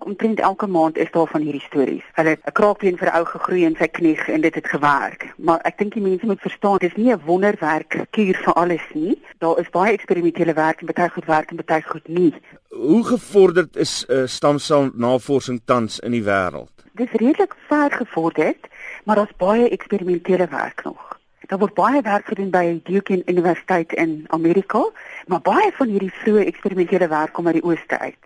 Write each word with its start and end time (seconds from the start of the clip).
Omtrent 0.00 0.40
elke 0.40 0.66
maand 0.66 0.96
is 0.96 1.10
daar 1.10 1.26
van 1.28 1.42
hierdie 1.44 1.60
stories. 1.60 2.04
Hulle 2.16 2.36
'n 2.36 2.52
kraakbeen 2.52 2.96
vir 2.96 3.08
'n 3.08 3.16
ou 3.18 3.24
gegroei 3.24 3.64
in 3.64 3.76
sy 3.76 3.86
knie 3.86 4.18
en 4.26 4.40
dit 4.40 4.54
het 4.54 4.66
gewerk. 4.66 5.32
Maar 5.36 5.60
ek 5.62 5.78
dink 5.78 5.92
die 5.92 6.02
mense 6.02 6.26
moet 6.26 6.40
verstaan, 6.40 6.78
dis 6.78 6.96
nie 6.96 7.12
'n 7.12 7.20
wonderwerk 7.24 8.06
kuur 8.10 8.36
vir 8.44 8.54
alles 8.54 8.86
nie. 8.94 9.22
Daar 9.38 9.58
is 9.58 9.70
baie 9.70 9.92
eksperimentele 9.92 10.54
werk 10.54 10.80
en 10.80 10.88
baie 10.94 11.10
goed 11.10 11.24
werk 11.24 11.50
en 11.50 11.58
baie 11.66 11.82
goed 11.82 12.08
nie. 12.08 12.34
Hoe 12.68 13.04
gevorderd 13.04 13.76
is 13.76 14.06
uh, 14.08 14.26
stamsel 14.26 14.90
navorsing 14.94 15.60
tans 15.64 15.98
in 15.98 16.10
die 16.10 16.24
wêreld? 16.24 16.72
Dis 16.92 17.10
redelik 17.12 17.54
ver 17.68 17.90
gevorderd, 17.90 18.66
maar 19.04 19.16
daar's 19.16 19.36
baie 19.36 19.68
eksperimentele 19.68 20.46
werk 20.48 20.84
nog. 20.84 21.18
Daar 21.50 21.58
word 21.58 21.74
baie 21.74 22.00
werk 22.02 22.28
gedoen 22.30 22.50
by 22.50 22.80
Duke 22.84 23.22
Universiteit 23.26 23.92
in 23.92 24.24
Amerika, 24.28 24.84
maar 25.26 25.40
baie 25.40 25.70
van 25.76 25.88
hierdie 25.88 26.12
vroeë 26.22 26.46
eksperimentele 26.46 27.08
werk 27.08 27.32
kom 27.32 27.46
uit 27.46 27.60
die 27.60 27.64
ooste 27.64 27.98
uit. 27.98 28.18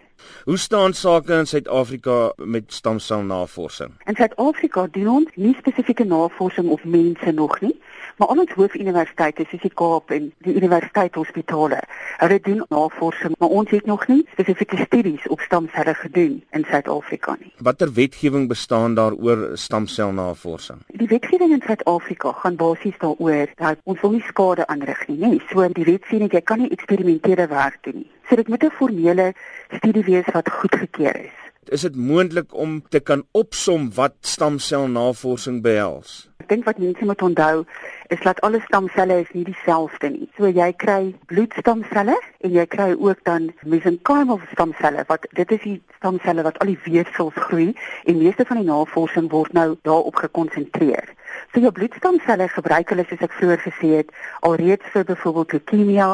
Hoe 0.45 0.59
staan 0.59 0.93
sake 0.93 1.35
in 1.35 1.47
Suid-Afrika 1.47 2.33
met 2.37 2.73
stamselnavorsing? 2.73 3.93
In 4.07 4.17
Suid-Afrika 4.17 4.87
doen 4.91 5.09
ons 5.09 5.31
nie 5.35 5.55
spesifieke 5.59 6.05
navorsing 6.05 6.69
of 6.69 6.85
mense 6.85 7.33
nog 7.33 7.61
nie, 7.61 7.75
maar 8.17 8.29
al 8.29 8.43
ons 8.45 8.53
hoofuniversiteite 8.57 9.47
soos 9.51 9.63
die 9.63 9.73
Kaap 9.75 10.11
en 10.15 10.31
die 10.47 10.55
Universiteit 10.55 11.15
Hospitale, 11.19 11.81
hulle 12.21 12.39
doen 12.47 12.63
navorsing, 12.69 13.35
maar 13.39 13.55
ons 13.61 13.71
het 13.75 13.87
nog 13.87 14.07
nie 14.09 14.23
spesifieke 14.33 14.79
studies 14.85 15.27
op 15.29 15.41
stamselle 15.41 15.95
gedoen 15.95 16.43
in 16.57 16.67
Suid-Afrika 16.71 17.37
nie. 17.41 17.53
Watter 17.59 17.93
wetgewing 17.93 18.49
bestaan 18.49 18.95
daar 18.95 19.13
oor 19.13 19.51
stamselnavorsing? 19.59 20.83
Die 20.87 21.09
wetgewing 21.09 21.53
in 21.53 21.63
Suid-Afrika 21.67 22.33
gaan 22.33 22.57
basies 22.57 22.99
daaroor 22.99 23.51
dat 23.61 23.81
ons 23.85 24.01
wil 24.01 24.17
nie 24.17 24.25
skade 24.29 24.67
aanrig 24.67 25.07
nie, 25.09 25.19
nê. 25.23 25.39
So 25.51 25.69
die 25.69 25.89
wet 25.89 26.11
sê 26.11 26.21
net 26.23 26.35
jy 26.37 26.43
kan 26.43 26.63
nie 26.63 26.73
eksperimentele 26.75 27.49
werk 27.51 27.83
doen 27.87 28.03
nie. 28.03 28.11
So 28.29 28.37
dit 28.37 28.49
moet 28.49 28.65
'n 28.65 28.71
formele 28.71 29.33
studie 29.77 30.05
wees 30.05 30.29
wat 30.33 30.49
goedgekeur 30.49 31.17
is. 31.17 31.44
Is 31.73 31.81
dit 31.81 31.97
moontlik 31.97 32.55
om 32.55 32.83
te 32.89 33.01
kan 33.01 33.25
opsom 33.33 33.91
wat 33.95 34.15
stamselnavorsing 34.21 35.63
behels? 35.63 36.29
Ek 36.43 36.49
dink 36.51 36.67
wat 36.69 36.79
mense 36.83 37.07
moet 37.09 37.23
onthou 37.23 37.65
is 38.13 38.21
dat 38.21 38.41
alle 38.45 38.61
stamselle 38.67 39.21
is 39.23 39.31
nie 39.33 39.47
dieselfde 39.49 40.11
nie. 40.13 40.29
So 40.37 40.51
jy 40.51 40.69
kry 40.77 41.15
bloedstamselle 41.33 42.19
en 42.45 42.53
jy 42.53 42.67
kry 42.69 42.91
ook 42.93 43.25
dan 43.25 43.49
mesenchymal 43.65 44.43
stamselle 44.53 45.07
wat 45.09 45.25
dit 45.33 45.57
is 45.57 45.63
die 45.65 45.79
stamselle 45.97 46.45
wat 46.45 46.61
al 46.61 46.75
die 46.75 46.81
weefsels 46.85 47.39
groei 47.49 47.71
en 48.05 48.21
meeste 48.21 48.45
van 48.45 48.61
die 48.61 48.69
navorsing 48.69 49.31
word 49.33 49.57
nou 49.57 49.71
daarop 49.89 50.21
gekonsentreer. 50.27 51.14
So 51.55 51.61
jou 51.63 51.71
bloedstamselle 51.71 52.49
gebruik 52.51 52.89
hulle 52.91 53.05
soos 53.07 53.21
ek 53.23 53.35
vroeër 53.39 53.61
gesê 53.63 53.89
het 53.93 54.09
alreeds 54.49 54.89
vir 54.91 55.05
byvoorbeeld 55.07 55.53
leukemia 55.55 56.07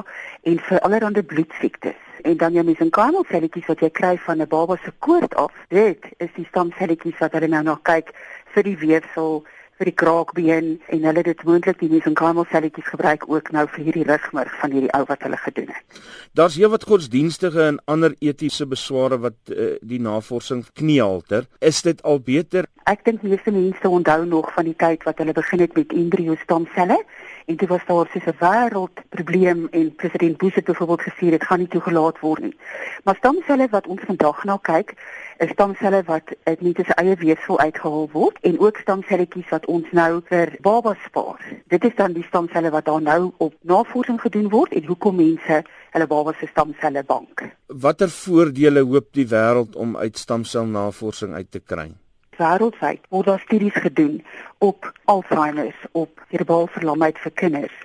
en 0.51 0.59
vir 0.67 0.81
allerlei 0.85 1.23
bloedsiektes. 1.31 2.03
En 2.29 2.37
dan 2.43 2.53
jou 2.53 2.65
mesenchymal 2.69 3.25
selletjies 3.31 3.71
wat 3.73 3.81
jy 3.81 3.89
kry 3.89 4.11
van 4.27 4.43
'n 4.45 4.49
baba 4.53 4.77
se 4.85 4.93
koort 4.99 5.35
af, 5.35 5.55
dit 5.69 6.05
is 6.19 6.29
die 6.37 6.45
stamselletjies 6.51 7.19
wat 7.25 7.33
hulle 7.33 7.49
nou 7.49 7.63
nog 7.63 7.81
kyk 7.83 8.13
vir 8.53 8.63
die 8.69 8.77
weefsel 8.77 9.43
vir 9.81 9.89
die 9.89 9.97
kraakbeen 9.97 10.67
en 10.93 11.05
hulle 11.09 11.23
dit 11.25 11.43
moontlik 11.49 11.79
die 11.81 11.89
mesenchymal 11.89 12.45
selletjies 12.51 12.91
gebruik 12.93 13.25
ook 13.33 13.49
nou 13.57 13.65
vir 13.73 13.87
hierdie 13.87 14.05
rugmurg 14.05 14.53
van 14.61 14.75
hierdie 14.77 14.93
ou 14.99 15.07
wat 15.09 15.25
hulle 15.25 15.39
gedoen 15.41 15.71
het. 15.73 16.01
Daar's 16.37 16.59
heelwat 16.61 16.85
godsdienstige 16.91 17.65
en 17.65 17.81
ander 17.89 18.13
etiese 18.21 18.69
besware 18.69 19.17
wat 19.25 19.39
uh, 19.49 19.73
die 19.81 20.01
navorsing 20.05 20.67
kniehalter. 20.77 21.49
Is 21.65 21.81
dit 21.87 22.03
al 22.05 22.21
beter? 22.21 22.69
Ek 22.91 23.07
dink 23.09 23.25
meeste 23.25 23.55
mense 23.55 23.89
onthou 23.89 24.21
nog 24.29 24.53
van 24.53 24.69
die 24.69 24.77
tyd 24.77 25.07
wat 25.09 25.23
hulle 25.23 25.33
begin 25.37 25.65
het 25.65 25.77
met 25.79 25.97
embryo 25.97 26.37
stamselle 26.45 27.01
en 27.51 27.57
dit 27.57 27.69
was 27.69 27.85
daar 27.87 28.07
so 28.13 28.19
'n 28.31 28.39
wêreldprobleem 28.45 29.69
en 29.71 29.95
president 29.95 30.37
Bush 30.37 30.55
het 30.55 30.65
byvoorbeeld 30.65 31.03
gesê 31.09 31.27
dit 31.31 31.45
gaan 31.45 31.59
nie 31.59 31.69
toegelaat 31.69 32.19
word 32.21 32.43
nie. 32.43 32.57
Maar 33.05 33.17
stamselle 33.17 33.69
wat 33.71 33.87
ons 33.87 34.03
vandag 34.07 34.45
na 34.45 34.57
kyk, 34.63 34.95
is 35.39 35.51
stamselle 35.51 36.03
wat 36.03 36.27
uit 36.43 36.61
nie 36.61 36.75
se 36.77 36.95
eie 36.95 37.17
weefsel 37.17 37.59
uitgehaal 37.59 38.09
word 38.13 38.37
en 38.41 38.59
ook 38.59 38.77
stamselletjies 38.77 39.49
wat 39.49 39.67
ons 39.67 39.87
nou 39.91 40.21
vir 40.25 40.57
babas 40.61 41.01
spaar. 41.07 41.41
Dit 41.67 41.85
is 41.85 41.95
dan 41.97 42.13
die 42.13 42.25
stamselle 42.29 42.71
wat 42.71 42.85
daar 42.85 43.03
nou 43.03 43.33
op 43.37 43.55
navorsing 43.61 44.21
gedoen 44.21 44.49
word 44.49 44.73
en 44.73 44.85
hoekom 44.85 45.17
mense 45.17 45.63
hulle 45.91 46.07
babas 46.07 46.39
se 46.39 46.47
stamselle 46.47 47.03
bank. 47.05 47.43
Watter 47.67 48.11
voordele 48.11 48.81
hoop 48.81 49.13
die 49.13 49.27
wêreld 49.27 49.77
om 49.77 49.97
uit 49.97 50.19
stamselnavorsing 50.19 51.35
uit 51.35 51.51
te 51.51 51.61
kry? 51.61 51.91
Wêreldwyd 52.41 53.07
word 53.09 53.27
daar 53.27 53.43
studies 53.45 53.79
gedoen 53.85 54.21
op 54.59 54.93
Alzheimer, 55.05 55.75
op 55.93 56.23
cerebraalverlamheid 56.31 57.19
vir 57.19 57.33
kinders. 57.43 57.77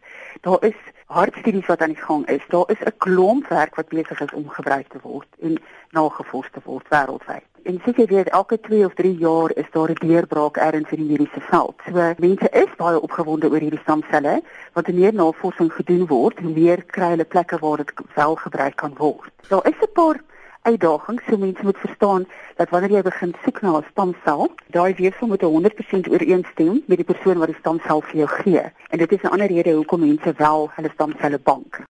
Daar 0.41 0.63
is 0.63 0.79
hartstudies 1.05 1.65
wat 1.65 1.81
aan 1.81 1.93
die 1.93 2.05
gang 2.07 2.27
is. 2.27 2.43
Daar 2.49 2.69
is 2.71 2.81
'n 2.83 2.97
klomp 2.97 3.47
werk 3.47 3.75
wat 3.75 3.87
besig 3.87 4.21
is 4.21 4.33
om 4.33 4.49
gebruik 4.49 4.87
te 4.87 4.99
word 5.01 5.27
en 5.41 5.57
nagevors 5.89 6.49
te 6.51 6.59
word 6.63 6.87
wêreldwyd. 6.89 7.45
En 7.63 7.81
seker 7.85 8.07
weet 8.07 8.29
elke 8.29 8.59
2 8.59 8.85
of 8.85 8.93
3 8.93 9.17
jaar 9.17 9.51
is 9.55 9.69
daar 9.71 9.89
'n 9.89 10.07
deurbraak 10.07 10.57
ergens 10.57 10.89
in 10.89 10.97
die 10.97 11.11
mediese 11.11 11.41
veld. 11.41 11.75
So 11.85 12.13
mense 12.17 12.49
is 12.49 12.75
baie 12.77 13.01
opgewonde 13.01 13.49
oor 13.49 13.59
hierdie 13.59 13.79
stamselle, 13.81 14.41
want 14.73 14.85
hoe 14.85 14.95
meer 14.95 15.13
navorsing 15.13 15.73
gedoen 15.73 16.05
word, 16.07 16.39
hoe 16.39 16.53
meer 16.53 16.83
kry 16.83 17.09
hulle 17.09 17.25
plekke 17.25 17.57
waar 17.57 17.77
dit 17.77 17.93
wel 18.15 18.35
gebruik 18.35 18.75
kan 18.75 18.93
word. 18.97 19.31
Daar 19.47 19.67
is 19.67 19.79
'n 19.81 19.91
paar 19.93 20.19
uitdaging 20.65 21.21
so 21.29 21.37
mense 21.37 21.63
moet 21.63 21.77
verstaan 21.77 22.25
dat 22.55 22.69
wanneer 22.69 22.91
jy 22.91 23.01
begin 23.01 23.33
soek 23.43 23.61
na 23.61 23.77
'n 23.77 23.85
stamsel, 23.91 24.51
daai 24.67 24.93
weefsel 24.97 25.27
moet 25.27 25.41
100% 25.41 26.09
ooreenstem 26.13 26.83
met 26.87 26.97
die 26.97 27.09
persoon 27.11 27.37
wat 27.37 27.47
die 27.47 27.59
stamsel 27.59 28.01
vir 28.01 28.17
jou 28.17 28.27
gee. 28.27 28.63
En 28.89 28.97
dit 28.97 29.11
is 29.11 29.21
'n 29.21 29.33
ander 29.33 29.47
rede 29.47 29.71
hoekom 29.71 29.99
mense 29.99 30.33
wel 30.37 30.69
hulle 30.75 30.91
stamselle 30.93 31.39
bank. 31.39 31.79